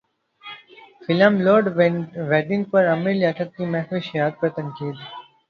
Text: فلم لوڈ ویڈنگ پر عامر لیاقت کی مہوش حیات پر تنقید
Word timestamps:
فلم 1.03 1.33
لوڈ 1.41 1.63
ویڈنگ 2.29 2.63
پر 2.71 2.83
عامر 2.89 3.13
لیاقت 3.13 3.49
کی 3.55 3.65
مہوش 3.73 4.05
حیات 4.13 4.33
پر 4.39 4.49
تنقید 4.49 4.95